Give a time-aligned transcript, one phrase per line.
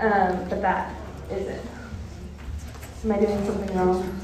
[0.00, 0.94] Um, but that
[1.30, 1.60] is it.
[3.04, 4.20] Am I doing something wrong?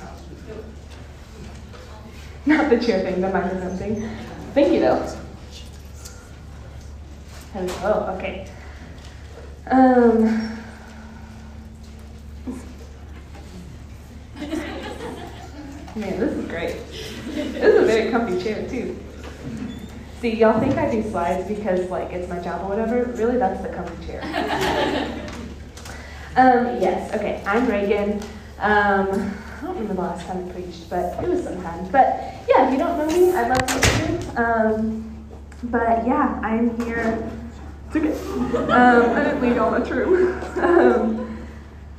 [2.46, 4.08] Not the chair thing, the microphone thing.
[4.54, 5.18] Thank you, though.
[7.54, 8.48] Oh, okay.
[9.70, 10.25] Um,
[15.95, 16.77] man, this is great.
[17.35, 18.99] This is a very comfy chair, too.
[20.21, 23.05] See, y'all think I do slides because, like, it's my job or whatever.
[23.13, 25.23] Really, that's the comfy chair.
[26.37, 28.23] um, yes, okay, I'm Reagann.
[28.59, 31.88] Um, I don't remember the last time I preached, but it was sometime.
[31.91, 34.38] But yeah, if you don't know me, I'd love to meet you.
[34.38, 35.25] Um,
[35.64, 37.30] but yeah, I'm here.
[37.95, 38.73] It's okay.
[38.73, 40.42] Um, I didn't lead all the room.
[40.59, 41.38] um,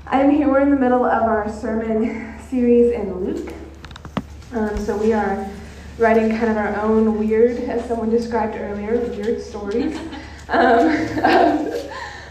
[0.05, 0.47] I'm here.
[0.49, 3.53] We're in the middle of our sermon series in Luke.
[4.53, 5.49] Um, so we are
[5.97, 9.97] writing kind of our own weird, as someone described earlier, weird stories.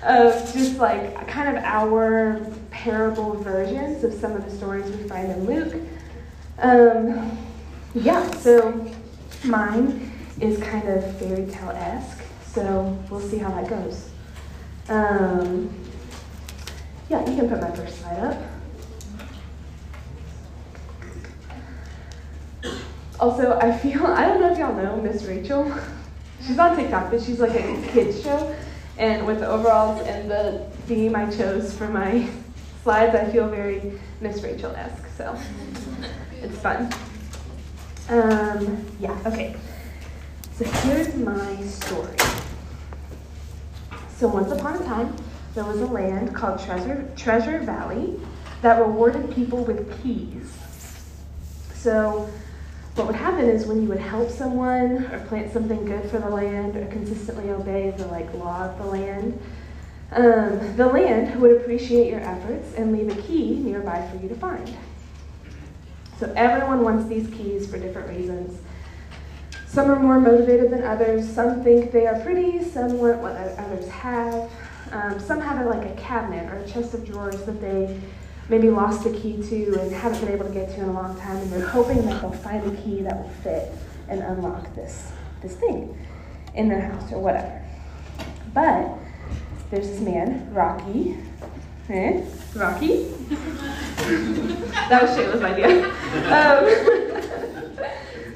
[0.06, 5.09] Of, of just like kind of our parable versions of some of the stories we
[5.09, 5.74] find in Luke.
[6.59, 7.37] Um,
[7.95, 8.88] yeah, so
[9.45, 14.10] mine is kind of fairy tale esque, so we'll see how that goes.
[14.88, 15.74] Um,
[17.09, 18.43] yeah, you can put my first slide up.
[23.18, 25.73] Also, I feel, I don't know if y'all know Miss Rachel.
[26.46, 28.54] She's on TikTok, but she's like a kids show.
[28.98, 32.28] And with the overalls and the theme I chose for my
[32.82, 35.06] slides, I feel very Miss Rachel esque.
[35.16, 35.38] So
[36.42, 36.92] it's fun.
[38.08, 39.56] Um, yeah, okay.
[40.54, 42.16] So here's my story.
[44.16, 45.14] So once upon a time,
[45.54, 48.18] there was a land called Treasure, Treasure Valley
[48.62, 50.56] that rewarded people with keys.
[51.74, 52.30] So
[52.96, 56.30] what would happen is when you would help someone or plant something good for the
[56.30, 59.38] land or consistently obey the like law of the land,
[60.12, 64.34] um, the land would appreciate your efforts and leave a key nearby for you to
[64.34, 64.74] find.
[66.19, 68.58] So everyone wants these keys for different reasons.
[69.66, 71.30] Some are more motivated than others.
[71.30, 72.64] Some think they are pretty.
[72.64, 74.50] Some want what others have.
[74.90, 78.00] Um, some have a, like a cabinet or a chest of drawers that they
[78.48, 81.18] maybe lost the key to and haven't been able to get to in a long
[81.20, 83.72] time, and they're hoping that they'll find a key that will fit
[84.08, 85.10] and unlock this
[85.42, 85.96] this thing
[86.54, 87.62] in their house or whatever.
[88.54, 88.88] But
[89.70, 91.18] there's this man, Rocky.
[91.88, 92.24] Eh?
[92.54, 93.04] Rocky?
[94.88, 95.86] that was Shayla's idea.
[96.32, 96.64] Um,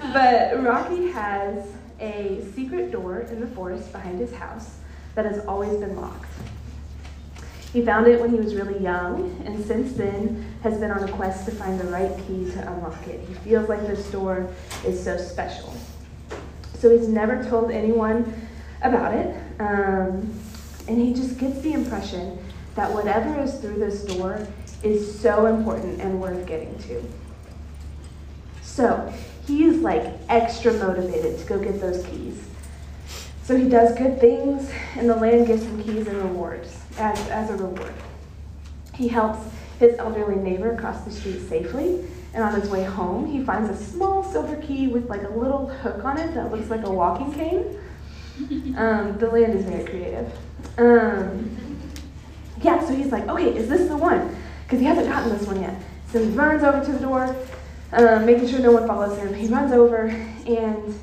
[0.12, 1.66] but Rocky has
[1.98, 4.76] a secret door in the forest behind his house
[5.14, 6.28] that has always been locked.
[7.72, 11.12] He found it when he was really young, and since then has been on a
[11.12, 13.20] quest to find the right key to unlock it.
[13.28, 14.48] He feels like this door
[14.84, 15.72] is so special.
[16.78, 18.48] So he's never told anyone
[18.82, 20.34] about it, um,
[20.88, 22.38] and he just gets the impression
[22.74, 24.48] that whatever is through this door
[24.82, 27.04] is so important and worth getting to.
[28.62, 29.12] So
[29.46, 32.42] he is like extra motivated to go get those keys.
[33.44, 37.50] So he does good things, and the land gives him keys and rewards as, as
[37.50, 37.94] a reward.
[38.94, 39.40] He helps
[39.78, 43.84] his elderly neighbor cross the street safely, and on his way home, he finds a
[43.84, 47.32] small silver key with like a little hook on it that looks like a walking
[47.32, 47.78] cane.
[48.76, 50.32] Um, the land is very creative.
[50.78, 51.78] Um,
[52.62, 54.34] yeah, so he's like, okay, is this the one?
[54.64, 55.74] Because he hasn't gotten this one yet.
[56.10, 57.36] So he runs over to the door,
[57.92, 59.34] um, making sure no one follows him.
[59.34, 60.06] He runs over
[60.46, 61.00] and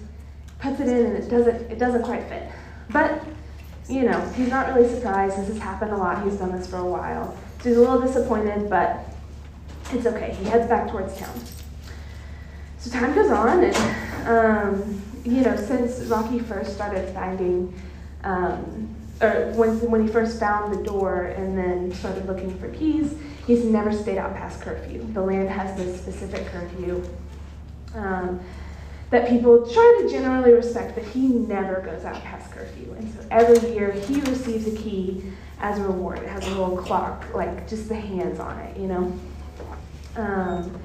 [0.59, 2.49] puts it in, and it doesn't it doesn't quite fit.
[2.89, 3.21] But
[3.89, 5.37] you know, he's not really surprised.
[5.37, 6.23] This has happened a lot.
[6.23, 7.37] He's done this for a while.
[7.61, 9.05] So he's a little disappointed, but
[9.91, 10.35] it's okay.
[10.37, 11.39] He heads back towards town.
[12.79, 17.73] So time goes on, and, um, you know, since Rocky first started finding,
[18.23, 23.15] um, or when, when he first found the door and then started looking for keys,
[23.47, 25.05] he's never stayed out past curfew.
[25.13, 27.03] The land has this specific curfew.
[27.95, 28.39] Um,
[29.09, 32.93] that people try to generally respect, but he never goes out past curfew.
[32.97, 35.23] And so every year he receives a key
[35.59, 36.19] as a reward.
[36.19, 39.19] It has a little clock, like just the hands on it, you know?
[40.17, 40.79] Um,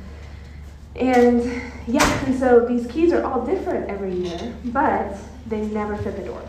[0.95, 1.43] and
[1.87, 5.17] yeah, and so these keys are all different every year, but
[5.47, 6.43] they never fit the door.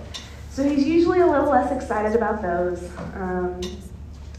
[0.50, 2.88] So he's usually a little less excited about those.
[3.16, 3.62] Um,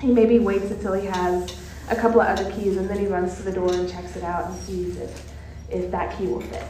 [0.00, 1.58] he maybe waits until he has
[1.90, 4.22] a couple of other keys and then he runs to the door and checks it
[4.22, 5.32] out and sees if,
[5.70, 6.64] if that key will fit.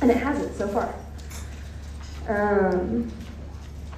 [0.00, 0.94] And it hasn't so far.
[2.28, 3.10] Um,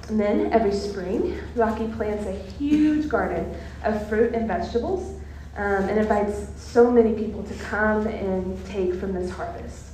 [0.09, 5.21] and then every spring, Rocky plants a huge garden of fruit and vegetables
[5.55, 9.91] um, and invites so many people to come and take from this harvest.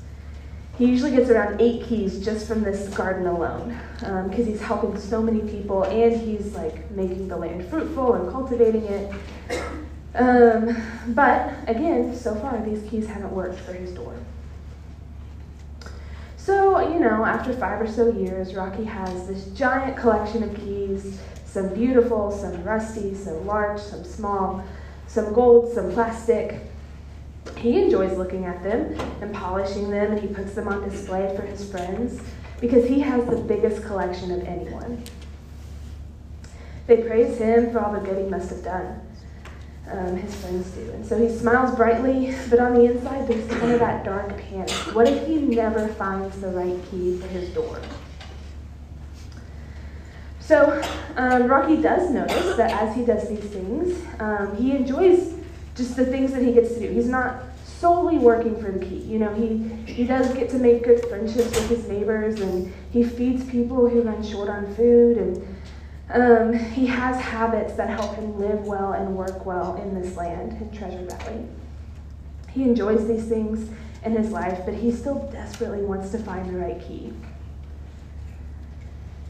[0.77, 4.97] He usually gets around eight keys just from this garden alone because um, he's helping
[4.97, 9.13] so many people and he's like making the land fruitful and cultivating it.
[10.15, 14.15] Um, but again, so far these keys haven't worked for his door.
[16.49, 21.21] So, you know, after five or so years, Rocky has this giant collection of keys
[21.45, 24.63] some beautiful, some rusty, some large, some small,
[25.05, 26.59] some gold, some plastic.
[27.55, 31.43] He enjoys looking at them and polishing them, and he puts them on display for
[31.43, 32.19] his friends
[32.59, 35.03] because he has the biggest collection of anyone.
[36.87, 39.08] They praise him for all the good he must have done.
[39.91, 40.91] Um, his friends do.
[40.91, 44.69] And so he smiles brightly, but on the inside, there's kind of that dark panic.
[44.93, 47.81] What if he never finds the right key for his door?
[50.39, 50.81] So
[51.15, 55.33] um, Rocky does notice that as he does these things, um, he enjoys
[55.75, 56.91] just the things that he gets to do.
[56.91, 58.97] He's not solely working for the key.
[58.97, 63.03] You know, he, he does get to make good friendships with his neighbors, and he
[63.03, 65.58] feeds people who run short on food, and
[66.11, 70.59] um, he has habits that help him live well and work well in this land,
[70.61, 71.45] in Treasure Valley.
[72.51, 73.69] He enjoys these things
[74.03, 77.13] in his life, but he still desperately wants to find the right key.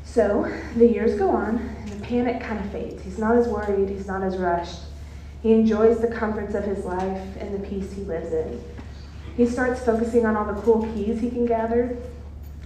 [0.06, 3.04] So the years go on, and the panic kind of fades.
[3.04, 4.80] He's not as worried, he's not as rushed.
[5.44, 8.62] He enjoys the comforts of his life and the peace he lives in.
[9.38, 11.98] He starts focusing on all the cool keys he can gather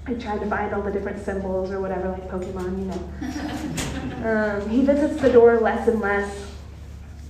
[0.05, 2.85] and tried to find all the different symbols or whatever, like Pokemon, you
[4.21, 4.59] know.
[4.61, 6.51] um, he visits the door less and less,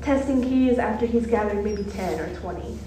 [0.02, 2.80] testing keys after he's gathered maybe 10 or 20.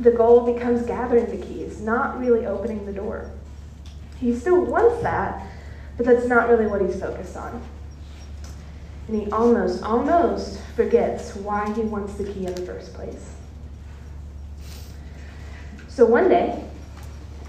[0.00, 3.30] The goal becomes gathering the keys, not really opening the door.
[4.18, 5.46] He still wants that,
[5.96, 7.62] but that's not really what he's focused on.
[9.08, 13.34] And he almost, almost forgets why he wants the key in the first place.
[15.88, 16.64] So one day,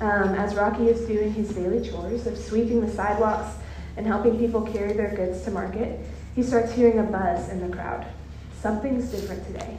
[0.01, 3.55] um, as Rocky is doing his daily chores of sweeping the sidewalks
[3.95, 5.99] and helping people carry their goods to market,
[6.35, 8.05] he starts hearing a buzz in the crowd.
[8.59, 9.77] Something's different today.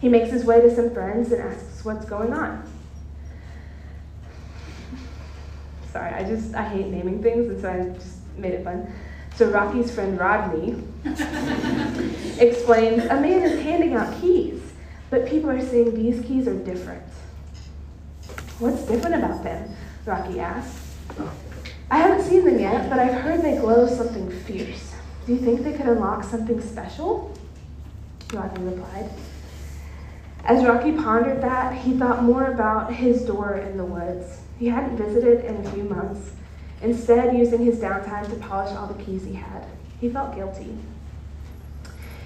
[0.00, 2.68] He makes his way to some friends and asks what's going on.
[5.92, 8.92] Sorry, I just I hate naming things, and so I just made it fun.
[9.36, 10.82] So Rocky's friend Rodney
[12.38, 14.60] explains a man is handing out keys,
[15.10, 17.02] but people are saying these keys are different.
[18.58, 19.76] What's different about them?
[20.06, 20.78] Rocky asked.
[21.90, 24.94] I haven't seen them yet, but I've heard they glow something fierce.
[25.26, 27.36] Do you think they could unlock something special?
[28.32, 29.10] Rocky replied.
[30.44, 34.40] As Rocky pondered that, he thought more about his door in the woods.
[34.58, 36.30] He hadn't visited in a few months,
[36.80, 39.66] instead, using his downtime to polish all the keys he had.
[40.00, 40.78] He felt guilty.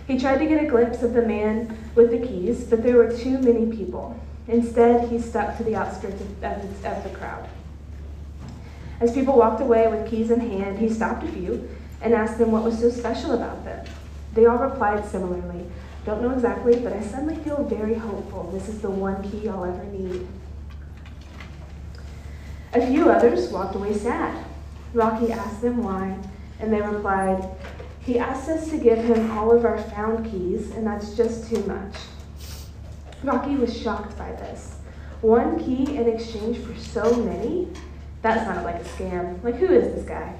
[0.06, 3.10] He tried to get a glimpse of the man with the keys, but there were
[3.10, 4.20] too many people.
[4.50, 7.48] Instead, he stuck to the outskirts of, of, of the crowd.
[9.00, 11.68] As people walked away with keys in hand, he stopped a few
[12.02, 13.86] and asked them what was so special about them.
[14.34, 15.66] They all replied similarly.
[16.04, 18.50] Don't know exactly, but I suddenly feel very hopeful.
[18.52, 20.26] This is the one key I'll ever need.
[22.72, 24.44] A few others walked away sad.
[24.94, 26.16] Rocky asked them why,
[26.58, 27.48] and they replied,
[28.00, 31.62] He asked us to give him all of our found keys, and that's just too
[31.66, 31.94] much.
[33.22, 34.76] Rocky was shocked by this.
[35.20, 37.68] One key in exchange for so many?
[38.22, 39.42] That sounded like a scam.
[39.42, 40.34] Like, who is this guy?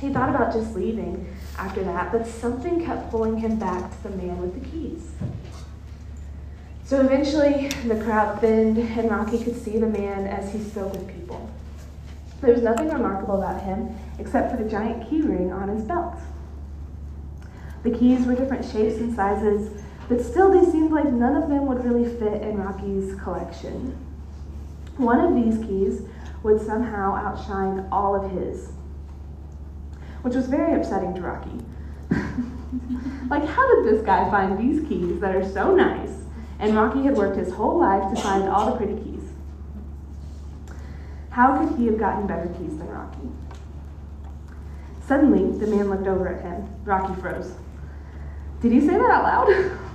[0.00, 4.16] he thought about just leaving after that, but something kept pulling him back to the
[4.16, 5.10] man with the keys.
[6.84, 11.06] So eventually, the crowd thinned, and Rocky could see the man as he spoke with
[11.06, 11.48] people.
[12.40, 16.16] There was nothing remarkable about him except for the giant key ring on his belt.
[17.82, 19.79] The keys were different shapes and sizes,
[20.10, 23.96] but still they seemed like none of them would really fit in Rocky's collection.
[24.98, 26.02] One of these keys
[26.42, 28.72] would somehow outshine all of his,
[30.20, 31.64] which was very upsetting to Rocky.
[33.30, 36.20] like, how did this guy find these keys that are so nice
[36.60, 39.22] and Rocky had worked his whole life to find all the pretty keys.
[41.30, 43.30] How could he have gotten better keys than Rocky?
[45.06, 46.68] Suddenly, the man looked over at him.
[46.84, 47.54] Rocky froze.
[48.60, 49.78] Did he say that out loud?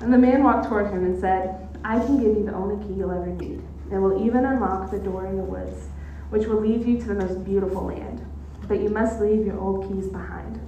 [0.00, 2.94] and the man walked toward him and said, I can give you the only key
[2.94, 5.88] you'll ever need, and will even unlock the door in the woods,
[6.30, 8.24] which will lead you to the most beautiful land.
[8.66, 10.60] But you must leave your old keys behind.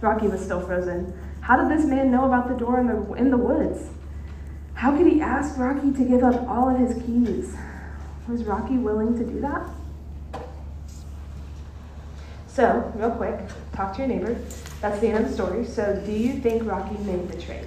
[0.00, 1.12] Rocky was still frozen.
[1.40, 3.90] How did this man know about the door in the, in the woods?
[4.74, 7.54] How could he ask Rocky to give up all of his keys?
[8.28, 9.68] Was Rocky willing to do that?
[12.46, 13.40] So, real quick,
[13.72, 14.38] talk to your neighbor.
[14.80, 15.64] That's the end of the story.
[15.66, 17.66] So, do you think Rocky made the trade?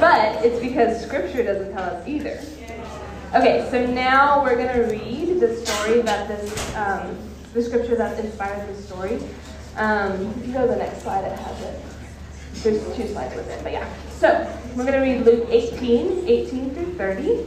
[0.00, 2.40] But it's because Scripture doesn't tell us either.
[3.32, 7.16] Okay, so now we're going to read the story that this, um,
[7.52, 9.20] the scripture that inspired this story.
[9.76, 11.80] Um, go to the next slide, it has it.
[12.54, 13.88] There's two slides with it, but yeah.
[14.18, 17.46] So we're going to read Luke 18, 18 through 30.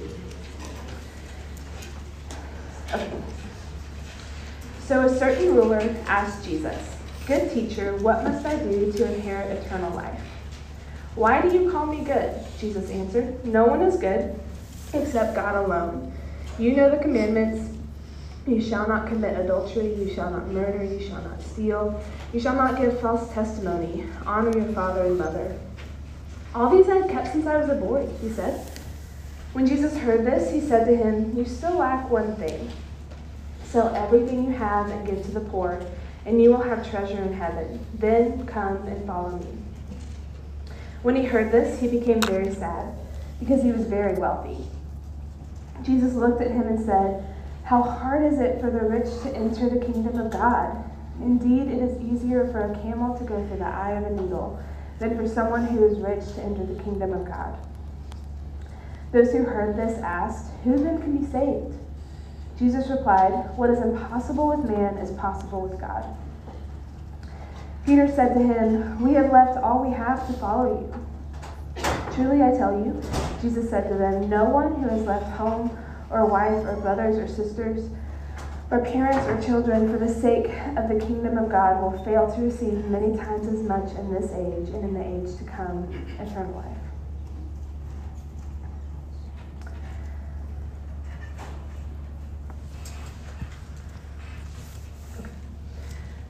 [2.93, 3.11] Okay.
[4.85, 6.95] So a certain ruler asked Jesus,
[7.27, 10.21] Good teacher, what must I do to inherit eternal life?
[11.15, 12.33] Why do you call me good?
[12.59, 14.39] Jesus answered, No one is good
[14.93, 16.11] except God alone.
[16.57, 17.69] You know the commandments.
[18.47, 22.03] You shall not commit adultery, you shall not murder, you shall not steal,
[22.33, 25.57] you shall not give false testimony, honor your father and mother.
[26.53, 28.67] All these I have kept since I was a boy, he said.
[29.53, 32.69] When Jesus heard this, he said to him, You still lack one thing.
[33.63, 35.81] Sell everything you have and give to the poor,
[36.25, 37.79] and you will have treasure in heaven.
[37.93, 39.62] Then come and follow me.
[41.03, 42.95] When he heard this, he became very sad,
[43.39, 44.57] because he was very wealthy.
[45.83, 47.25] Jesus looked at him and said,
[47.65, 50.81] How hard is it for the rich to enter the kingdom of God?
[51.19, 54.63] Indeed, it is easier for a camel to go through the eye of a needle
[54.99, 57.53] than for someone who is rich to enter the kingdom of God.
[59.11, 61.77] Those who heard this asked, Who then can be saved?
[62.57, 66.05] Jesus replied, What is impossible with man is possible with God.
[67.85, 71.83] Peter said to him, We have left all we have to follow you.
[72.13, 73.01] Truly I tell you,
[73.41, 75.77] Jesus said to them, No one who has left home
[76.09, 77.89] or wife or brothers or sisters
[78.71, 80.47] or parents or children for the sake
[80.77, 84.31] of the kingdom of God will fail to receive many times as much in this
[84.31, 85.83] age and in the age to come
[86.19, 86.77] eternal life.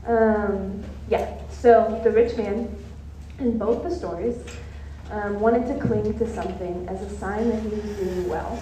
[0.06, 0.73] Um,
[1.64, 2.76] so the rich man
[3.40, 4.36] in both the stories
[5.12, 8.62] um, wanted to cling to something as a sign that he was doing well.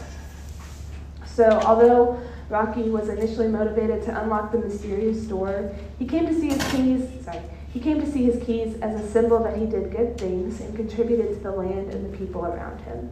[1.25, 6.50] So, although Rocky was initially motivated to unlock the mysterious door, he came to see
[6.50, 7.25] his keys.
[7.25, 7.41] Sorry,
[7.74, 10.75] he came to see his keys as a symbol that he did good things and
[10.75, 13.10] contributed to the land and the people around him.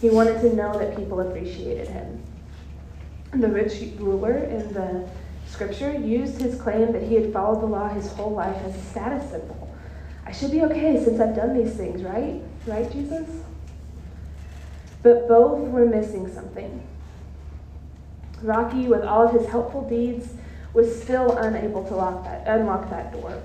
[0.00, 2.20] He wanted to know that people appreciated him.
[3.30, 5.08] The rich ruler in the
[5.54, 8.80] scripture used his claim that he had followed the law his whole life as a
[8.86, 9.72] status symbol.
[10.26, 12.42] I should be okay since I've done these things, right?
[12.66, 13.28] Right, Jesus?
[15.04, 16.82] But both were missing something.
[18.42, 20.34] Rocky, with all of his helpful deeds,
[20.72, 23.40] was still unable to lock that, unlock that door.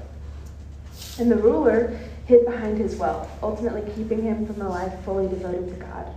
[1.19, 5.67] And the ruler hid behind his wealth, ultimately keeping him from a life fully devoted
[5.69, 6.07] to God.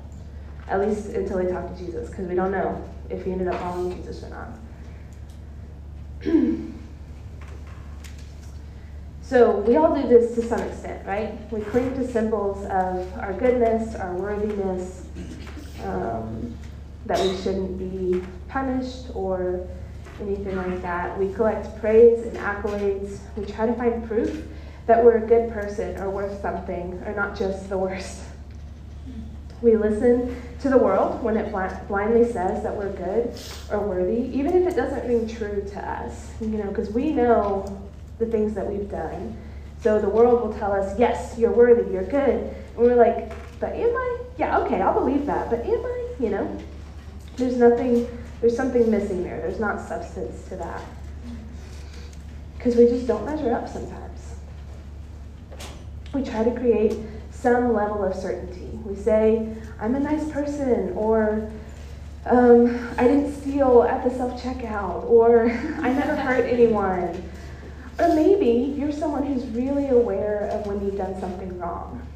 [0.68, 3.60] At least until he talked to Jesus, because we don't know if he ended up
[3.60, 4.48] following Jesus or not.
[9.22, 11.38] So we all do this to some extent, right?
[11.50, 15.06] We cling to symbols of our goodness, our worthiness,
[15.84, 16.54] um,
[17.06, 19.66] that we shouldn't be punished or
[20.20, 21.18] anything like that.
[21.18, 23.20] We collect praise and accolades.
[23.34, 24.46] We try to find proof
[24.86, 28.20] that we're a good person or worth something or not just the worst.
[29.62, 33.32] We listen to the world when it blindly says that we're good
[33.70, 37.80] or worthy, even if it doesn't ring true to us, you know, because we know
[38.18, 39.36] the things that we've done.
[39.80, 42.40] So the world will tell us, yes, you're worthy, you're good.
[42.40, 44.18] And we're like, but am I?
[44.36, 46.08] Yeah, okay, I'll believe that, but am I?
[46.18, 46.58] You know?
[47.36, 48.06] There's nothing,
[48.40, 49.38] there's something missing there.
[49.38, 50.82] There's not substance to that.
[52.56, 54.34] Because we just don't measure up sometimes.
[56.12, 56.98] We try to create
[57.30, 58.71] some level of certainty.
[58.84, 61.50] We say, I'm a nice person, or
[62.26, 67.30] um, I didn't steal at the self checkout, or I never hurt anyone,
[67.98, 72.06] or maybe you're someone who's really aware of when you've done something wrong.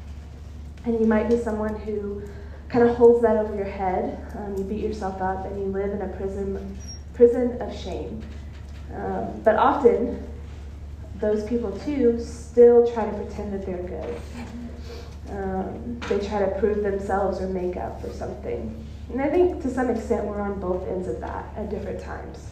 [0.85, 2.23] And you might be someone who
[2.69, 4.25] kind of holds that over your head.
[4.37, 6.77] Um, you beat yourself up and you live in a prison,
[7.13, 8.21] prison of shame.
[8.93, 10.25] Um, but often,
[11.19, 14.21] those people too still try to pretend that they're good.
[15.29, 18.85] Um, they try to prove themselves or make up for something.
[19.11, 22.49] And I think to some extent we're on both ends of that at different times.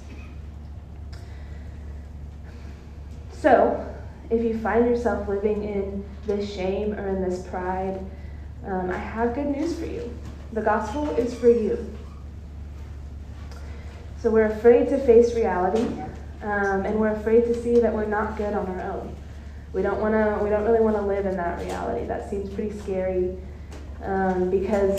[3.31, 3.93] So,
[4.29, 7.99] if you find yourself living in this shame or in this pride,
[8.65, 10.11] um, I have good news for you.
[10.53, 11.93] The gospel is for you.
[14.21, 15.85] So, we're afraid to face reality,
[16.41, 19.15] um, and we're afraid to see that we're not good on our own.
[19.75, 20.41] We don't want to.
[20.41, 22.07] We don't really want to live in that reality.
[22.07, 23.37] That seems pretty scary
[24.01, 24.97] um, because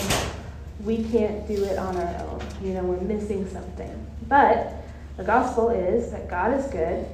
[0.85, 2.41] we can't do it on our own.
[2.61, 4.05] You know, we're missing something.
[4.27, 4.71] But
[5.17, 7.07] the gospel is that God is good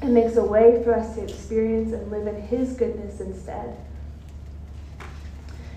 [0.00, 3.76] and makes a way for us to experience and live in His goodness instead.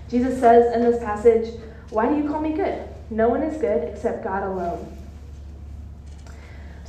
[0.08, 1.54] Jesus says in this passage,
[1.90, 2.88] Why do you call me good?
[3.10, 4.96] No one is good except God alone.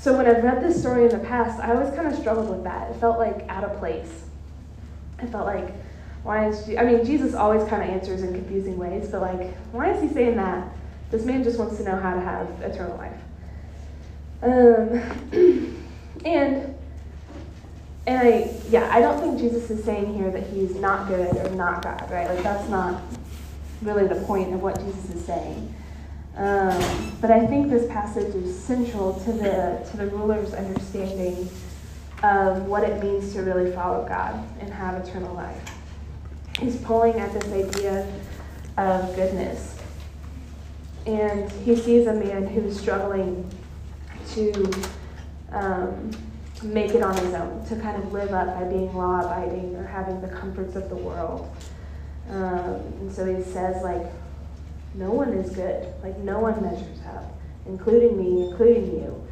[0.01, 2.63] So when I've read this story in the past, I always kind of struggled with
[2.63, 2.89] that.
[2.89, 4.23] It felt like out of place.
[5.19, 5.75] I felt like,
[6.23, 9.55] why is she, I mean, Jesus always kind of answers in confusing ways, but like,
[9.71, 10.67] why is he saying that?
[11.11, 13.19] This man just wants to know how to have eternal life.
[14.41, 15.85] Um,
[16.25, 16.75] and
[18.07, 21.49] and I yeah, I don't think Jesus is saying here that he's not good or
[21.51, 22.27] not God, right?
[22.27, 22.99] Like that's not
[23.83, 25.75] really the point of what Jesus is saying.
[26.37, 31.49] Um, but I think this passage is central to the to the ruler's understanding
[32.23, 35.59] of what it means to really follow God and have eternal life.
[36.59, 38.07] He's pulling at this idea
[38.77, 39.77] of goodness.
[41.05, 43.49] And he sees a man who's struggling
[44.33, 44.71] to
[45.51, 46.11] um,
[46.61, 49.83] make it on his own, to kind of live up by being law abiding or
[49.83, 51.53] having the comforts of the world.
[52.29, 54.05] Um, and so he says, like,
[54.95, 55.87] no one is good.
[56.03, 59.27] Like, no one measures up, including me, including you.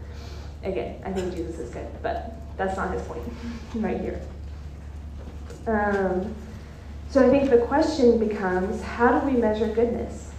[0.64, 3.24] Again, I think Jesus is good, but that's not his point
[3.76, 4.22] right here.
[5.68, 6.34] Um,
[7.10, 10.32] so I think the question becomes how do we measure goodness?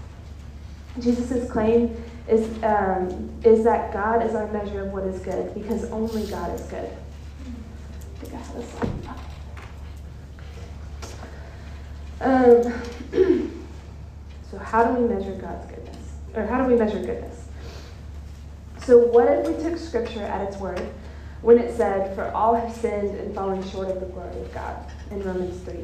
[0.99, 1.97] Jesus' claim
[2.29, 6.55] is, um, is that God is our measure of what is good because only God
[6.55, 6.89] is good.
[6.89, 8.91] I think I have a slide.
[12.23, 12.90] Um,
[14.71, 15.97] how do we measure God's goodness?
[16.33, 17.49] Or how do we measure goodness?
[18.85, 20.81] So, what if we took Scripture at its word
[21.43, 24.77] when it said, For all have sinned and fallen short of the glory of God
[25.11, 25.75] in Romans 3?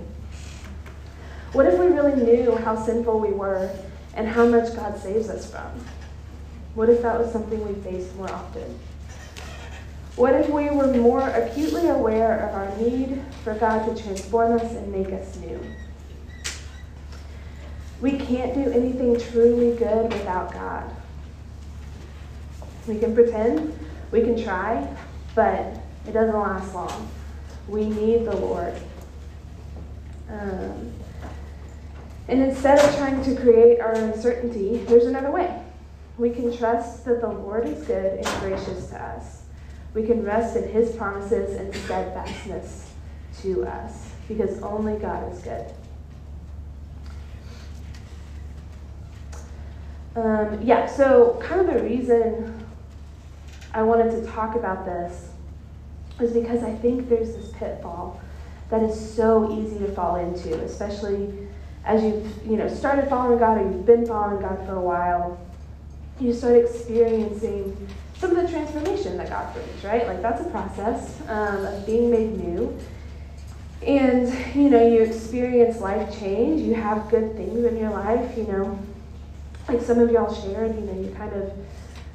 [1.53, 3.75] What if we really knew how sinful we were
[4.15, 5.67] and how much God saves us from?
[6.77, 8.79] What if that was something we faced more often?
[10.15, 14.73] What if we were more acutely aware of our need for God to transform us
[14.75, 15.61] and make us new?
[18.01, 20.91] We can't do anything truly good without God.
[22.87, 23.79] We can pretend,
[24.13, 24.87] we can try,
[25.35, 27.09] but it doesn't last long.
[27.69, 28.75] We need the Lord.
[30.29, 30.93] Um,
[32.29, 35.63] and instead of trying to create our uncertainty, there's another way.
[36.19, 39.43] We can trust that the Lord is good and gracious to us.
[39.95, 42.93] We can rest in his promises and steadfastness
[43.43, 45.67] to us because only God is good.
[50.17, 52.65] Um, yeah, so kind of the reason
[53.73, 55.31] I wanted to talk about this
[56.19, 58.21] is because I think there's this pitfall
[58.71, 61.33] that is so easy to fall into, especially
[61.85, 65.39] as you've you know started following God or you've been following God for a while
[66.21, 67.77] you start experiencing
[68.19, 70.07] some of the transformation that God brings, right?
[70.07, 72.77] Like that's a process um, of being made new.
[73.87, 78.45] And, you know, you experience life change, you have good things in your life, you
[78.45, 78.79] know,
[79.69, 81.53] like some of y'all shared, you know, you kind of,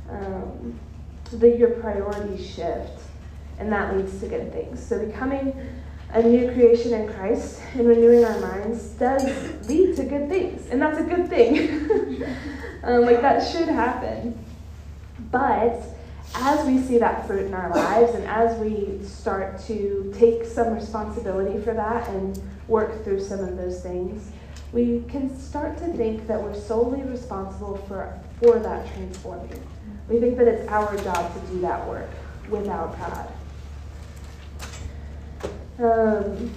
[0.10, 0.80] um,
[1.34, 3.02] the, your priorities shift,
[3.60, 4.86] and that leads to good things.
[4.86, 5.54] So becoming
[6.14, 9.24] a new creation in Christ and renewing our minds does
[9.68, 12.24] lead to good things, and that's a good thing.
[12.84, 14.38] um, like that should happen.
[15.32, 15.82] But
[16.36, 20.74] as we see that fruit in our lives, and as we start to take some
[20.74, 24.32] responsibility for that and work through some of those things,
[24.74, 29.62] we can start to think that we're solely responsible for, for that transforming.
[30.08, 32.10] We think that it's our job to do that work
[32.50, 33.28] without God.
[35.80, 36.52] Um,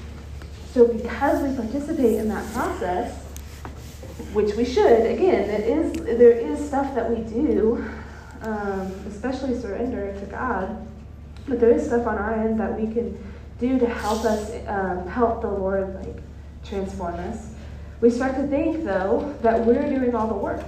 [0.72, 3.22] so, because we participate in that process,
[4.33, 7.88] which we should, again, it is there is stuff that we do,
[8.42, 10.87] um, especially surrender to God,
[11.46, 13.16] but there is stuff on our end that we can
[13.59, 16.16] do to help us um, help the Lord like
[16.64, 17.54] transform us.
[18.05, 20.62] We start to think though that we're doing all the work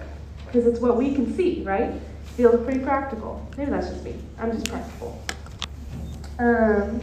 [0.47, 1.93] because it's what we can see, right?
[2.35, 3.47] Feels pretty practical.
[3.59, 4.15] Maybe that's just me.
[4.39, 5.23] I'm just practical.
[6.39, 6.99] Um,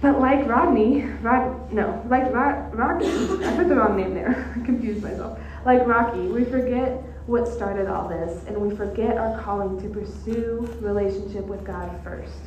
[0.00, 3.08] but like Rodney, Rod, no, like Rod, Rocky,
[3.44, 4.54] I put the wrong name there.
[4.56, 5.36] I confused myself.
[5.64, 10.78] Like Rocky, we forget what started all this, and we forget our calling to pursue
[10.80, 12.38] relationship with God first.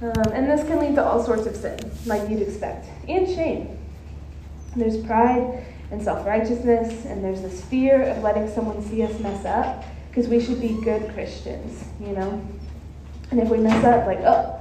[0.00, 3.77] Um, and this can lead to all sorts of sin, like you'd expect, and shame.
[4.78, 9.44] There's pride and self righteousness, and there's this fear of letting someone see us mess
[9.44, 12.46] up, because we should be good Christians, you know?
[13.30, 14.58] And if we mess up, like, oh,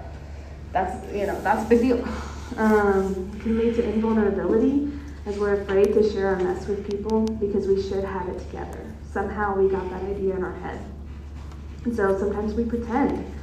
[0.74, 2.08] that's you know that's a big deal.
[2.58, 4.92] Um, can lead to invulnerability
[5.26, 8.86] as we're afraid to share our mess with people because we should have it together.
[9.12, 10.80] Somehow we got that idea in our head.
[11.84, 13.34] And so sometimes we pretend.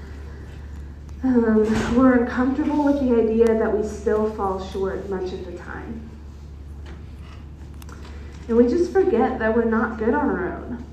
[1.23, 6.11] Um, we're uncomfortable with the idea that we still fall short much of the time.
[8.49, 10.85] And we just forget that we're not good on our own.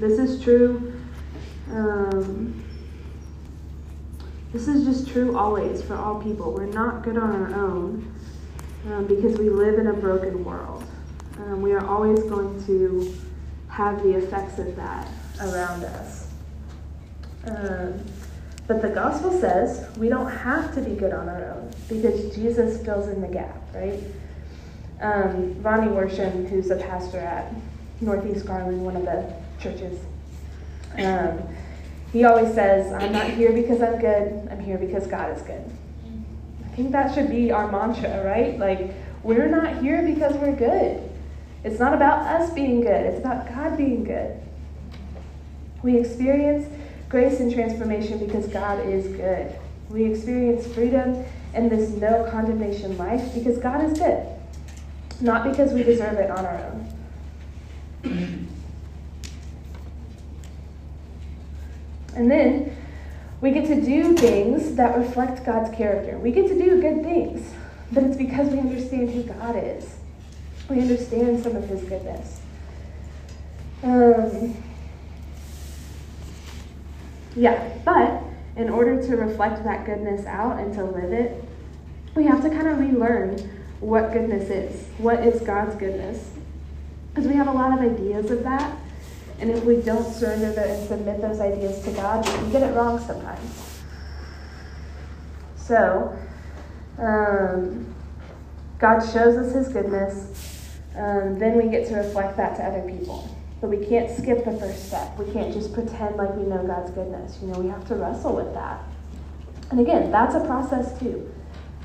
[0.00, 0.92] This is true.
[1.70, 2.64] Um,
[4.52, 6.52] this is just true always for all people.
[6.52, 8.14] We're not good on our own
[8.86, 10.84] um, because we live in a broken world.
[11.38, 13.14] Um, we are always going to
[13.68, 15.08] have the effects of that
[15.40, 16.28] around us.
[17.46, 18.00] Um,
[18.66, 22.82] but the gospel says we don't have to be good on our own because Jesus
[22.84, 24.00] fills in the gap, right?
[25.02, 27.52] Um, Ronnie Worsham, who's a pastor at
[28.00, 29.98] Northeast Garland, one of the churches,
[30.98, 31.42] um,
[32.12, 35.64] he always says, I'm not here because I'm good, I'm here because God is good.
[36.64, 38.58] I think that should be our mantra, right?
[38.58, 41.10] Like, we're not here because we're good.
[41.64, 44.40] It's not about us being good, it's about God being good.
[45.82, 46.68] We experience
[47.08, 49.52] grace and transformation because God is good.
[49.88, 54.26] We experience freedom and this no condemnation life because God is good,
[55.22, 58.48] not because we deserve it on our own.
[62.14, 62.76] And then
[63.40, 66.18] we get to do things that reflect God's character.
[66.18, 67.52] We get to do good things,
[67.90, 69.96] but it's because we understand who God is.
[70.68, 72.40] We understand some of His goodness.
[73.82, 74.62] Um,
[77.34, 78.22] yeah, but
[78.56, 81.42] in order to reflect that goodness out and to live it,
[82.14, 84.86] we have to kind of relearn what goodness is.
[84.98, 86.30] What is God's goodness?
[87.10, 88.78] Because we have a lot of ideas of that,
[89.40, 92.74] and if we don't surrender that and submit those ideas to God, we get it
[92.74, 93.80] wrong sometimes.
[95.56, 96.16] So,
[96.98, 97.92] um,
[98.78, 100.78] God shows us His goodness.
[100.96, 103.36] Um, then we get to reflect that to other people.
[103.60, 105.18] But we can't skip the first step.
[105.18, 107.38] We can't just pretend like we know God's goodness.
[107.42, 108.80] You know, we have to wrestle with that.
[109.70, 111.31] And again, that's a process too.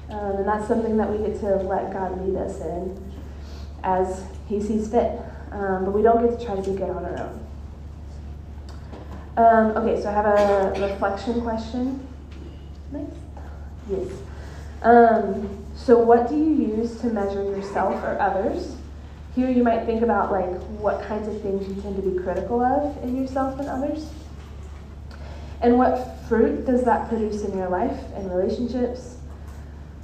[0.10, 3.14] Um, and that's something that we get to let God lead us in
[3.84, 5.20] as He sees fit.
[5.52, 7.48] Um, but we don't get to try to be good on our own.
[9.38, 12.08] Um, okay, so I have a reflection question.
[12.92, 13.06] Nice.
[13.90, 14.12] Yes.
[14.82, 18.76] Um, so, what do you use to measure yourself or others?
[19.36, 22.62] Here, you might think about like what kinds of things you tend to be critical
[22.62, 24.10] of in yourself and others,
[25.62, 29.18] and what fruit does that produce in your life and relationships?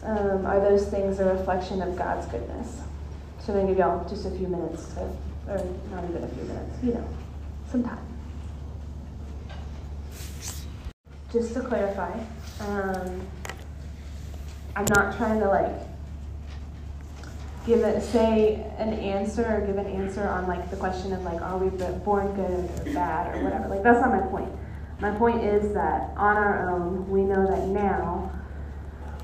[0.03, 2.81] Um, are those things a reflection of God's goodness?
[3.39, 5.01] So, I'm gonna give y'all just a few minutes to,
[5.47, 5.57] or
[5.91, 7.07] not even a few minutes, you know,
[7.69, 7.99] some time.
[11.33, 12.13] just to clarify,
[12.59, 13.27] um,
[14.75, 15.71] I'm not trying to like
[17.65, 21.41] give it say an answer or give an answer on like the question of like
[21.41, 21.69] are we
[22.05, 23.67] born good or bad or whatever.
[23.67, 24.51] Like that's not my point.
[24.99, 28.31] My point is that on our own we know that now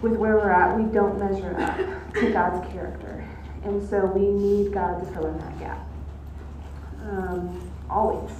[0.02, 3.26] with where we're at we don't measure up to God's character,
[3.64, 5.88] and so we need God to fill in that gap.
[7.04, 8.32] Um, always.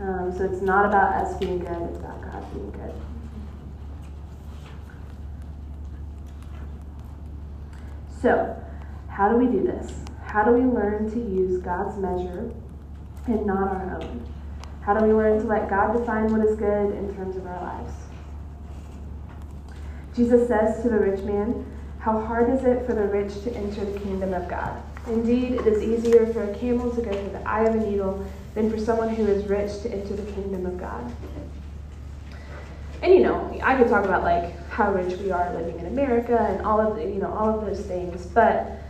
[0.00, 2.92] Um, so it's not about us being good, it's about God being good.
[8.20, 8.62] So,
[9.08, 9.92] how do we do this?
[10.24, 12.52] How do we learn to use God's measure
[13.26, 14.26] and not our own?
[14.82, 17.60] How do we learn to let God define what is good in terms of our
[17.60, 17.92] lives?
[20.16, 21.66] Jesus says to the rich man,
[21.98, 24.82] How hard is it for the rich to enter the kingdom of God?
[25.06, 28.26] Indeed, it is easier for a camel to go through the eye of a needle
[28.54, 31.14] than for someone who is rich to enter the kingdom of God.
[33.02, 36.38] And you know, I could talk about like how rich we are living in America
[36.38, 38.82] and all of the, you know all of those things, but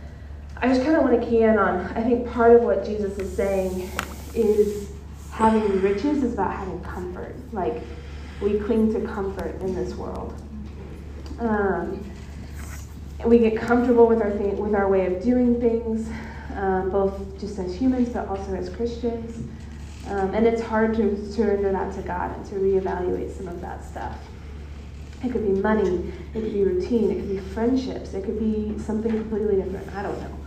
[0.55, 1.85] I just kind of want to key in on.
[1.87, 3.91] I think part of what Jesus is saying
[4.33, 4.91] is
[5.31, 7.35] having riches is about having comfort.
[7.51, 7.83] Like
[8.41, 10.33] we cling to comfort in this world.
[11.39, 12.03] Um,
[13.25, 16.09] we get comfortable with our with our way of doing things,
[16.55, 19.47] um, both just as humans but also as Christians.
[20.07, 23.83] Um, and it's hard to surrender that to God and to reevaluate some of that
[23.83, 24.17] stuff.
[25.23, 28.77] It could be money, it could be routine, it could be friendships, it could be
[28.79, 29.93] something completely different.
[29.95, 30.37] I don't know.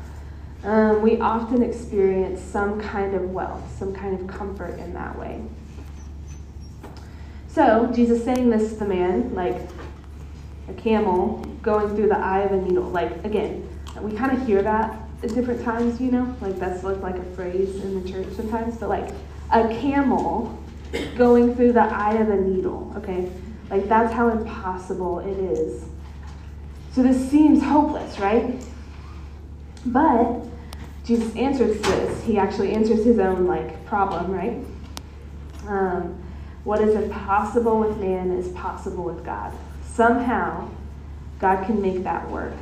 [0.63, 5.43] Um, we often experience some kind of wealth, some kind of comfort in that way.
[7.49, 9.59] So, Jesus saying this to the man, like
[10.71, 12.85] a camel going through the eye of a needle.
[12.85, 13.69] Like, again,
[14.01, 16.35] we kind of hear that at different times, you know?
[16.41, 19.13] Like, that's looked like a phrase in the church sometimes, but like,
[19.53, 20.59] a camel
[21.17, 23.31] going through the eye of a needle, okay?
[23.69, 25.85] Like, that's how impossible it is.
[26.93, 28.63] So, this seems hopeless, right?
[29.87, 30.45] But
[31.05, 32.25] Jesus answers this.
[32.25, 34.65] He actually answers his own, like, problem, right?
[35.67, 36.23] Um,
[36.65, 39.53] what is impossible with man is possible with God.
[39.95, 40.69] Somehow,
[41.41, 42.55] God can make that work.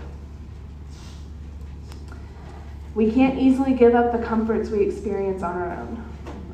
[2.95, 6.05] We can't easily give up the comforts we experience on our own.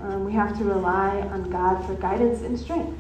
[0.02, 2.98] Um, we have to rely on God for guidance and strength.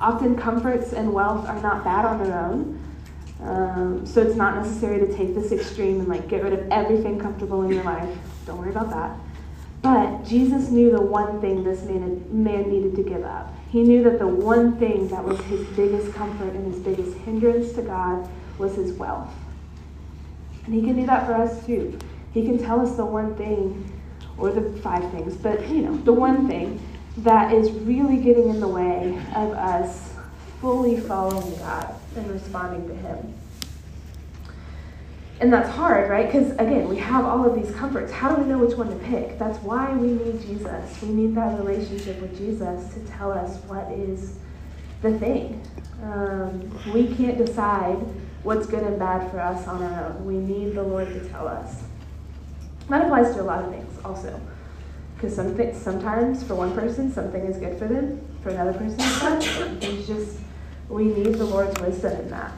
[0.00, 2.80] Often, comforts and wealth are not bad on their own.
[3.42, 7.18] Um, so it's not necessary to take this extreme and like get rid of everything
[7.18, 8.18] comfortable in your life.
[8.46, 9.16] Don't worry about that.
[9.82, 13.54] But Jesus knew the one thing this man, man needed to give up.
[13.70, 17.72] He knew that the one thing that was his biggest comfort and his biggest hindrance
[17.74, 18.28] to God
[18.58, 19.32] was his wealth.
[20.66, 21.98] And he can do that for us too.
[22.32, 23.92] He can tell us the one thing,
[24.38, 26.80] or the five things, but you know, the one thing
[27.18, 30.14] that is really getting in the way of us
[30.60, 33.39] fully following God and responding to Him.
[35.40, 36.26] And that's hard, right?
[36.26, 38.12] Because again, we have all of these comforts.
[38.12, 39.38] How do we know which one to pick?
[39.38, 41.00] That's why we need Jesus.
[41.00, 44.36] We need that relationship with Jesus to tell us what is
[45.00, 45.62] the thing.
[46.02, 47.96] Um, we can't decide
[48.42, 50.26] what's good and bad for us on our own.
[50.26, 51.84] We need the Lord to tell us.
[52.90, 54.38] That applies to a lot of things also.
[55.14, 58.20] Because some th- sometimes for one person, something is good for them.
[58.42, 59.82] For another person, it's not.
[59.82, 60.38] It's just,
[60.90, 62.52] we need the Lord's wisdom in that.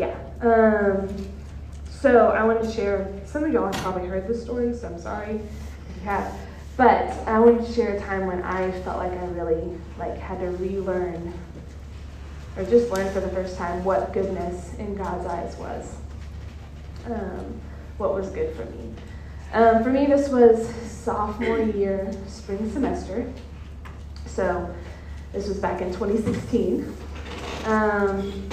[0.00, 0.16] Yeah.
[0.40, 1.14] Um,
[1.90, 4.98] so I want to share, some of y'all have probably heard this story, so I'm
[4.98, 6.34] sorry if you have.
[6.78, 10.40] But I want to share a time when I felt like I really like had
[10.40, 11.34] to relearn
[12.56, 15.96] or just learn for the first time what goodness in God's eyes was.
[17.04, 17.60] Um,
[17.98, 18.94] what was good for me.
[19.52, 23.30] Um, for me, this was sophomore year, spring semester.
[24.24, 24.74] So
[25.34, 26.90] this was back in 2016.
[27.66, 28.48] Um,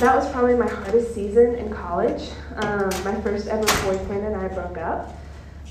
[0.00, 2.30] that was probably my hardest season in college.
[2.56, 5.16] Um, my first ever boyfriend and I broke up.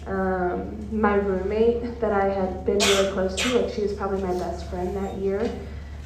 [0.08, 4.34] Um, my roommate that I had been really close to, like she was probably my
[4.34, 5.50] best friend that year,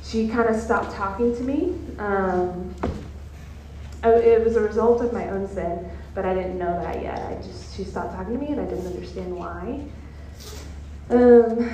[0.04, 1.78] she kind of stopped talking to me.
[1.98, 2.74] Um,
[4.04, 7.20] it was a result of my own sin, but I didn't know that yet.
[7.20, 9.84] I just she stopped talking to me, and I didn't understand why.
[11.10, 11.70] Um,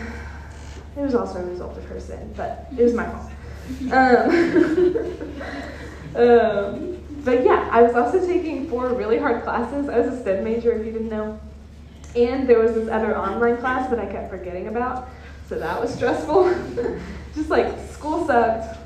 [0.98, 3.32] it was also a result of her sin, but it was my fault.
[6.16, 9.90] Um, but yeah, I was also taking four really hard classes.
[9.90, 11.40] I was a STEM major, if you didn't know.
[12.16, 15.10] And there was this other online class that I kept forgetting about,
[15.50, 16.54] so that was stressful.
[17.36, 18.78] Just like school sucked,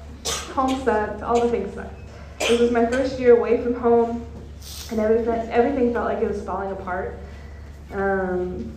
[0.52, 1.94] home sucked, all the things sucked.
[2.40, 4.26] This was my first year away from home,
[4.90, 7.20] and everything, everything felt like it was falling apart.
[7.92, 8.74] Um,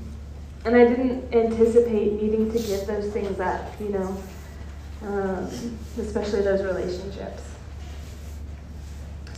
[0.65, 4.23] and I didn't anticipate needing to give those things up, you know,
[5.03, 7.52] um, especially those relationships.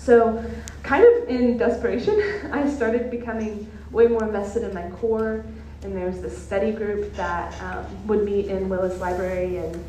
[0.05, 0.45] So,
[0.83, 2.21] kind of in desperation,
[2.53, 5.47] I started becoming way more invested in my core.
[5.83, 9.85] And there was this study group that um, would meet in Willis Library and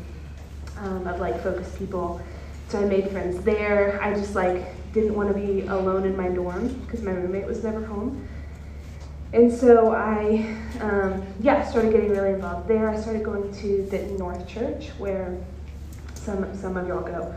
[0.78, 2.20] um, of like focused people.
[2.68, 4.02] So I made friends there.
[4.02, 7.62] I just like didn't want to be alone in my dorm because my roommate was
[7.62, 8.26] never home.
[9.34, 12.88] And so I, um, yeah, started getting really involved there.
[12.88, 15.36] I started going to Denton North Church, where
[16.14, 17.34] some some of y'all go.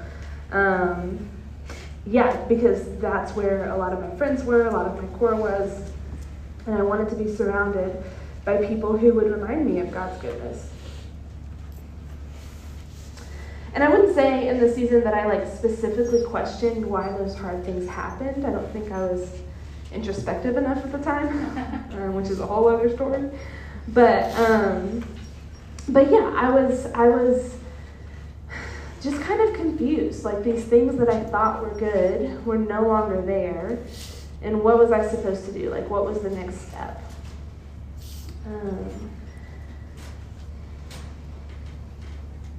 [0.52, 1.30] Um,
[2.06, 5.36] yeah, because that's where a lot of my friends were, a lot of my core
[5.36, 5.92] was,
[6.66, 8.04] and I wanted to be surrounded
[8.46, 10.70] by people who would remind me of God's goodness.
[13.74, 17.64] And I wouldn't say in the season that I like specifically questioned why those hard
[17.64, 18.46] things happened.
[18.46, 19.30] I don't think I was
[19.92, 21.28] introspective enough at the time,
[21.94, 23.30] um, which is a whole other story.
[23.90, 25.06] But um,
[25.88, 27.59] but yeah, I was I was
[29.02, 30.24] just kind of confused.
[30.24, 33.80] Like these things that I thought were good were no longer there.
[34.42, 35.70] And what was I supposed to do?
[35.70, 37.02] Like, what was the next step?
[38.46, 39.12] Um,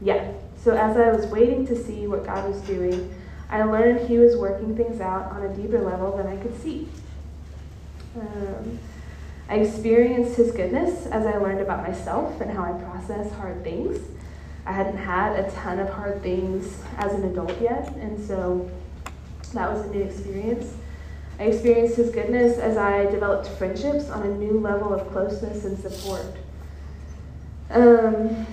[0.02, 3.14] yeah, so as I was waiting to see what God was doing,
[3.48, 6.88] I learned He was working things out on a deeper level than I could see.
[8.18, 8.78] Um,
[9.48, 13.98] I experienced His goodness as I learned about myself and how I process hard things.
[14.66, 18.70] I hadn't had a ton of hard things as an adult yet, and so
[19.54, 20.74] that was a new experience.
[21.38, 25.78] I experienced His goodness as I developed friendships on a new level of closeness and
[25.78, 26.36] support.
[27.70, 28.46] Um,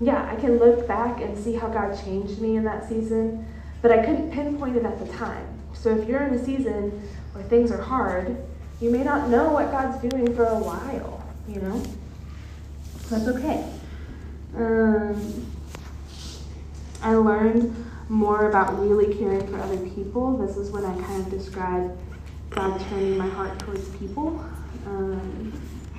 [0.00, 3.46] yeah, I can look back and see how God changed me in that season,
[3.80, 5.46] but I couldn't pinpoint it at the time.
[5.72, 8.36] So if you're in a season where things are hard,
[8.80, 11.82] You may not know what God's doing for a while, you know?
[13.08, 13.64] That's okay.
[14.56, 15.46] Um,
[17.02, 17.74] I learned
[18.08, 20.36] more about really caring for other people.
[20.38, 21.96] This is when I kind of describe
[22.50, 24.44] God turning my heart towards people
[24.86, 25.52] um,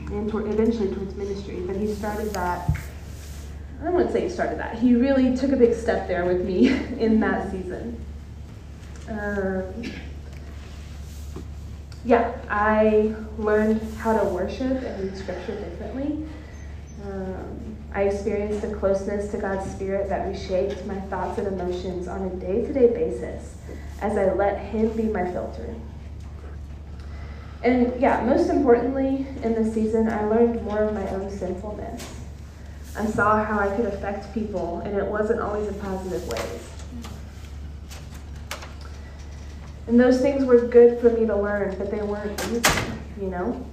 [0.07, 1.61] and toward, eventually towards ministry.
[1.65, 2.69] But He started that.
[3.83, 4.77] I wouldn't say He started that.
[4.77, 8.03] He really took a big step there with me in that season.
[9.09, 9.91] Um,
[12.05, 16.25] yeah, I learned how to worship and read scripture differently.
[17.03, 17.64] Um,
[17.95, 22.29] I experienced a closeness to God's Spirit that reshaped my thoughts and emotions on a
[22.35, 23.55] day to day basis
[24.01, 25.73] as I let Him be my filter.
[27.63, 32.13] And yeah, most importantly, in this season, I learned more of my own sinfulness.
[32.97, 36.69] I saw how I could affect people, and it wasn't always in positive ways.
[39.87, 42.61] And those things were good for me to learn, but they weren't easy,
[43.21, 43.65] you know?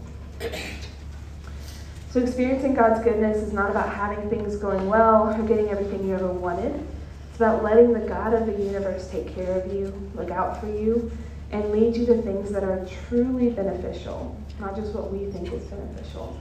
[2.12, 6.14] So, experiencing God's goodness is not about having things going well or getting everything you
[6.14, 6.86] ever wanted.
[7.30, 10.66] It's about letting the God of the universe take care of you, look out for
[10.66, 11.10] you,
[11.52, 15.62] and lead you to things that are truly beneficial, not just what we think is
[15.64, 16.38] beneficial.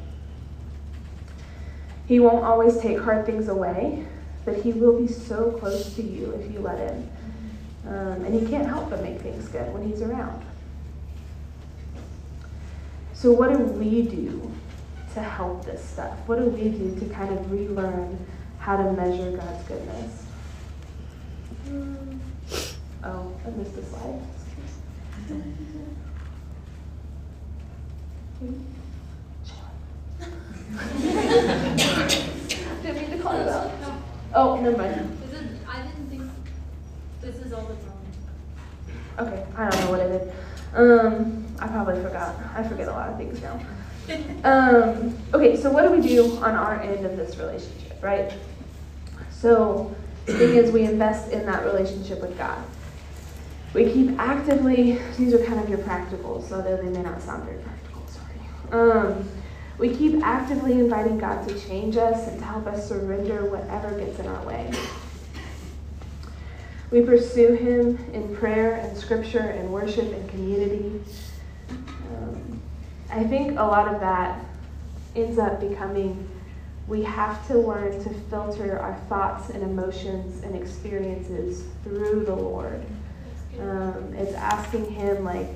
[2.05, 4.05] He won't always take hard things away,
[4.43, 7.10] but He will be so close to you if you let Him.
[7.88, 10.43] Um, and he can't help but make things good when he's around.
[13.13, 14.51] So, what do we do
[15.13, 16.17] to help this stuff?
[16.26, 18.17] What do we do to kind of relearn
[18.60, 20.26] how to measure God's goodness?
[21.67, 22.21] Um,
[23.04, 24.21] oh, I missed a slide.
[32.82, 33.71] Didn't mean to call it out.
[34.34, 35.17] Oh, never mind.
[35.67, 36.24] I didn't think
[37.21, 39.28] this is all that's on.
[39.28, 40.34] Okay, I don't know what it is.
[40.74, 42.36] Um, I probably forgot.
[42.56, 43.60] I forget a lot of things now.
[44.43, 48.33] Um, okay, so what do we do on our end of this relationship, right?
[49.31, 52.63] So the thing is, we invest in that relationship with God.
[53.73, 57.61] We keep actively, these are kind of your practicals, although they may not sound very
[57.61, 58.91] practical, sorry.
[58.91, 59.29] Um,
[59.77, 64.19] we keep actively inviting God to change us and to help us surrender whatever gets
[64.19, 64.71] in our way.
[66.91, 71.01] We pursue Him in prayer and scripture and worship and community.
[71.69, 72.50] Um,
[73.12, 74.43] I think a lot of that
[75.15, 76.28] ends up becoming
[76.88, 82.84] we have to learn to filter our thoughts and emotions and experiences through the Lord.
[83.60, 85.47] Um, it's asking Him, like,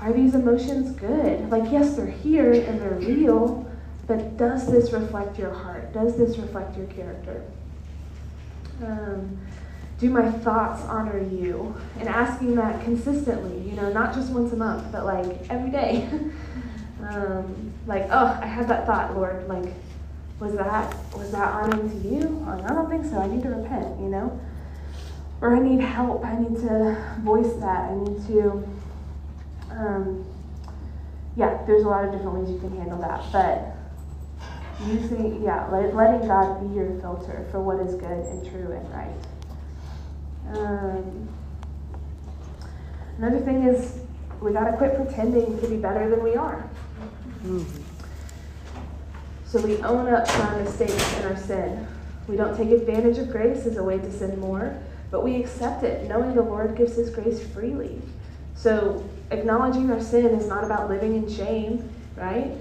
[0.00, 1.50] are these emotions good?
[1.50, 3.70] Like, yes, they're here and they're real,
[4.06, 5.92] but does this reflect your heart?
[5.92, 7.42] Does this reflect your character?
[8.82, 9.38] Um,
[9.98, 11.74] do my thoughts honor you?
[11.98, 16.08] And asking that consistently, you know, not just once a month, but like every day.
[17.10, 19.48] um, like, oh, I had that thought, Lord.
[19.48, 19.72] Like,
[20.38, 22.46] was that was that honoring to you?
[22.48, 23.18] I don't think so.
[23.18, 24.40] I need to repent, you know.
[25.40, 26.24] Or I need help.
[26.24, 27.90] I need to voice that.
[27.90, 28.68] I need to.
[29.70, 30.26] Um,
[31.36, 33.76] yeah, there's a lot of different ways you can handle that, but
[34.86, 38.90] using yeah, let, letting God be your filter for what is good and true and
[38.92, 39.16] right.
[40.58, 41.28] Um,
[43.18, 44.00] another thing is
[44.40, 46.68] we got to quit pretending to be better than we are.
[47.44, 47.82] Mm-hmm.
[49.46, 51.86] So we own up to our mistakes and our sin.
[52.28, 54.78] We don't take advantage of grace as a way to sin more,
[55.10, 58.00] but we accept it, knowing the Lord gives His grace freely.
[58.54, 62.52] So acknowledging our sin is not about living in shame, right?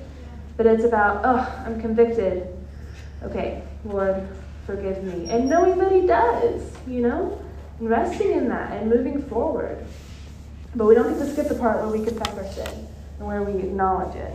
[0.57, 2.47] But it's about, oh, I'm convicted.
[3.21, 4.27] Okay, Lord,
[4.65, 5.29] forgive me.
[5.29, 7.39] And knowing that He does, you know?
[7.79, 9.85] and resting in that and moving forward.
[10.75, 12.87] But we don't get to skip the part where we confess our sin
[13.17, 14.33] and where we acknowledge it.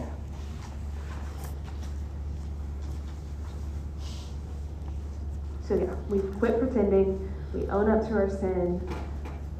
[5.66, 8.86] So, yeah, we quit pretending, we own up to our sin,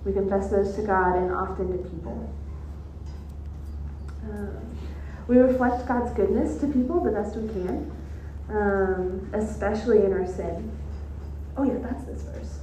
[0.05, 2.33] we confess those to God and often to people.
[4.25, 4.79] Um,
[5.27, 7.90] we reflect God's goodness to people the best we can,
[8.50, 10.71] um, especially in our sin.
[11.57, 12.59] Oh, yeah, that's this verse.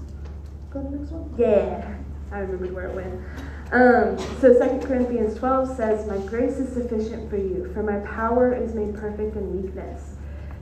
[0.70, 1.34] Go to the next one?
[1.38, 1.96] Yeah.
[2.32, 3.20] I remembered where it went.
[3.72, 8.54] Um, so 2 Corinthians 12 says, My grace is sufficient for you, for my power
[8.54, 10.11] is made perfect in weakness.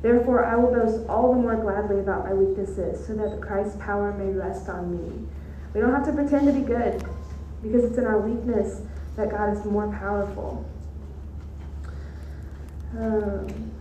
[0.02, 3.76] Therefore, I will boast all the more gladly about my weaknesses, so that the Christ's
[3.82, 5.28] power may rest on me.
[5.74, 7.04] We don't have to pretend to be good,
[7.62, 8.82] because it's in our weakness
[9.18, 10.66] that God is more powerful.
[12.98, 13.72] Um,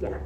[0.00, 0.18] yeah.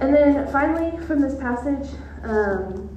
[0.00, 1.88] And then finally, from this passage,
[2.22, 2.90] um,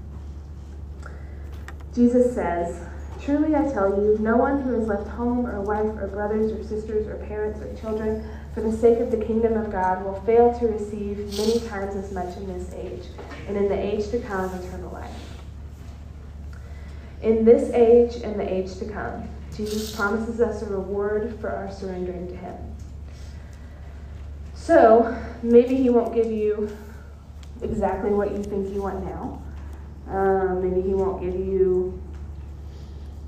[1.96, 2.86] Jesus says,
[3.24, 6.64] Truly I tell you, no one who has left home or wife or brothers or
[6.64, 10.58] sisters or parents or children for the sake of the kingdom of God will fail
[10.60, 13.06] to receive many times as much in this age,
[13.48, 15.12] and in the age to come, eternal life.
[17.22, 21.72] In this age and the age to come, Jesus promises us a reward for our
[21.72, 22.56] surrendering to Him.
[24.54, 26.76] So, maybe He won't give you
[27.62, 29.42] exactly what you think you want now.
[30.08, 31.99] Um, maybe He won't give you,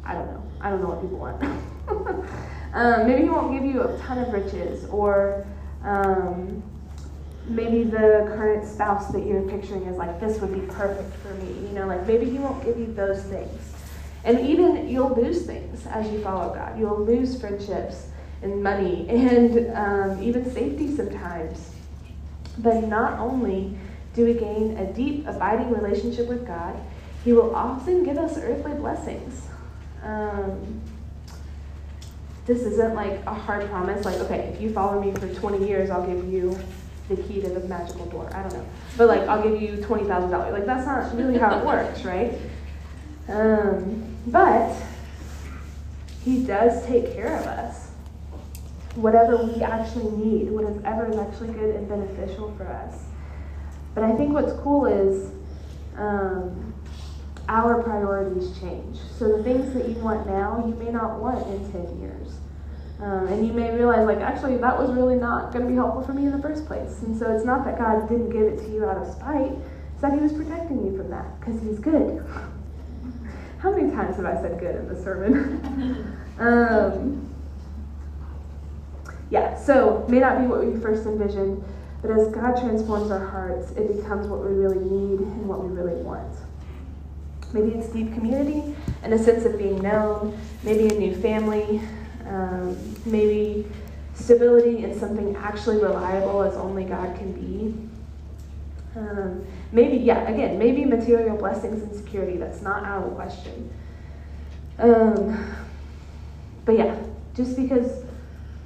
[0.05, 0.43] I don't know.
[0.61, 1.43] I don't know what people want.
[2.73, 5.45] um, maybe He won't give you a ton of riches or.
[5.83, 6.63] Um,
[7.47, 11.67] maybe the current spouse that you're picturing is like, this would be perfect for me.
[11.67, 13.73] You know, like maybe he won't give you those things.
[14.23, 16.79] And even you'll lose things as you follow God.
[16.79, 18.07] You'll lose friendships
[18.41, 21.71] and money and um, even safety sometimes.
[22.59, 23.77] But not only
[24.13, 26.79] do we gain a deep, abiding relationship with God,
[27.23, 29.47] He will often give us earthly blessings.
[30.03, 30.81] Um,
[32.45, 35.89] this isn't like a hard promise, like, okay, if you follow me for 20 years,
[35.89, 36.57] I'll give you
[37.07, 38.29] the key to the magical door.
[38.33, 38.65] I don't know.
[38.97, 40.51] But like, I'll give you $20,000.
[40.51, 42.33] Like, that's not really how it works, right?
[43.27, 44.75] Um, but
[46.23, 47.89] He does take care of us.
[48.95, 53.03] Whatever we actually need, whatever is actually good and beneficial for us.
[53.93, 55.31] But I think what's cool is
[55.97, 56.70] um,
[57.49, 58.97] our priorities change.
[59.17, 62.29] So the things that you want now, you may not want in 10 years.
[63.01, 66.03] Um, and you may realize, like, actually, that was really not going to be helpful
[66.03, 67.01] for me in the first place.
[67.01, 69.53] And so it's not that God didn't give it to you out of spite,
[69.93, 72.23] it's that He was protecting you from that because He's good.
[73.57, 76.17] How many times have I said good in the sermon?
[76.39, 77.31] um,
[79.31, 81.63] yeah, so may not be what we first envisioned,
[82.01, 85.69] but as God transforms our hearts, it becomes what we really need and what we
[85.69, 86.35] really want.
[87.53, 91.81] Maybe it's deep community and a sense of being known, maybe a new family,
[92.27, 93.67] um, maybe
[94.13, 97.89] stability in something actually reliable as only God can be.
[98.95, 102.37] Um, maybe, yeah, again, maybe material blessings and security.
[102.37, 103.73] That's not out of the question.
[104.79, 105.55] Um,
[106.65, 106.97] but yeah,
[107.35, 108.03] just because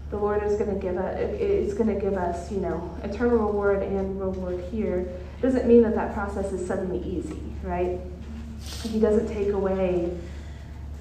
[0.09, 3.37] the Lord is going to give us, it's going to give us, you know, eternal
[3.37, 5.07] reward and reward here,
[5.41, 7.99] doesn't mean that that process is suddenly easy, right?
[8.83, 10.15] He doesn't take away,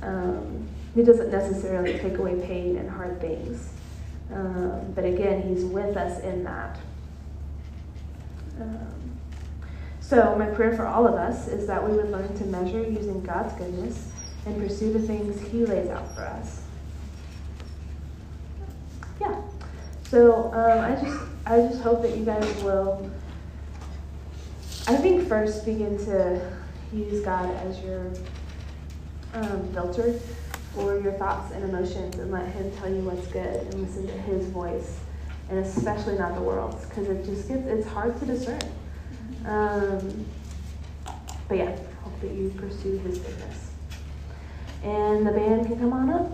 [0.03, 3.71] um, he doesn't necessarily take away pain and hard things.
[4.33, 6.79] Um, but again, he's with us in that.
[8.61, 9.05] Um,
[10.01, 13.23] so, my prayer for all of us is that we would learn to measure using
[13.23, 14.11] God's goodness
[14.47, 16.63] and pursue the things He lays out for us.
[19.21, 19.41] Yeah.
[20.11, 23.11] So, um, I just I just hope that you guys will.
[24.87, 26.53] I think first begin to
[26.95, 28.13] use God as your
[29.35, 30.19] um, filter
[30.75, 34.13] for your thoughts and emotions, and let Him tell you what's good, and listen to
[34.13, 34.99] His voice,
[35.51, 38.63] and especially not the world's, because it just gets it's hard to discern.
[39.47, 40.25] Um,
[41.49, 43.71] but yeah, hope that you pursue his goodness.
[44.83, 46.33] And the band can come on up.